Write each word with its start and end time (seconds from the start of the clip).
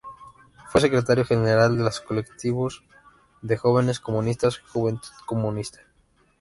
Fue 0.69 0.81
Secretario 0.81 1.23
General 1.25 1.77
de 1.77 1.83
los 1.83 2.01
Colectivos 2.01 2.83
de 3.43 3.55
Jóvenes 3.55 3.99
Comunistas-Juventud 3.99 5.09
Comunista. 5.27 5.81